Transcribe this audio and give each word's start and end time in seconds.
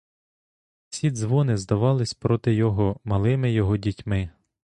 Всі 0.89 1.11
дзвони 1.11 1.57
здавались 1.57 2.13
проти 2.13 2.53
його 2.53 2.99
малими 3.03 3.51
його 3.51 3.77
дітьми. 3.77 4.29